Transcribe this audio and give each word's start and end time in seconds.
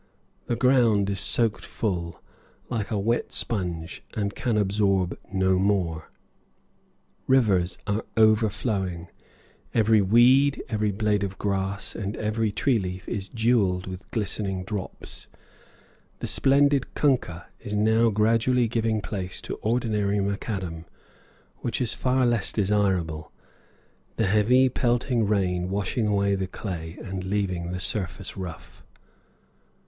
The 0.47 0.55
ground 0.55 1.11
is 1.11 1.19
soaked 1.19 1.63
full, 1.63 2.23
like 2.71 2.89
a 2.89 2.97
wet 2.97 3.31
sponge, 3.31 4.01
and 4.15 4.33
can 4.33 4.57
absorb 4.57 5.15
no 5.31 5.59
more; 5.59 6.09
rivers 7.27 7.77
are 7.85 8.03
overflowing, 8.17 9.09
every 9.75 10.01
weed, 10.01 10.63
every 10.69 10.91
blade 10.91 11.23
of 11.23 11.37
grass, 11.37 11.93
and 11.95 12.17
every 12.17 12.51
tree 12.51 12.79
leaf 12.79 13.07
is 13.07 13.29
jewelled 13.29 13.85
with 13.85 14.09
glistening 14.09 14.63
drops. 14.63 15.27
The 16.17 16.25
splendid 16.25 16.95
kunkah 16.95 17.45
is 17.59 17.75
now 17.75 18.09
gradually 18.09 18.67
giving 18.67 19.01
place 19.01 19.39
to 19.41 19.57
ordinary 19.57 20.19
macadam, 20.19 20.85
which 21.57 21.79
is 21.79 21.93
far 21.93 22.25
less 22.25 22.51
desirable, 22.51 23.31
the 24.15 24.25
heavy, 24.25 24.67
pelting 24.67 25.27
rain 25.27 25.69
washing 25.69 26.07
away 26.07 26.33
the 26.33 26.47
clay 26.47 26.97
and 27.03 27.23
leaving 27.23 27.69
the 27.71 27.79
surface 27.79 28.35
rough. 28.35 28.83